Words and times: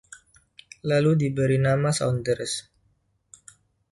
Lalu 0.89 1.11
diberi 1.21 1.57
nama 1.65 1.89
'Saunders'. 1.93 2.57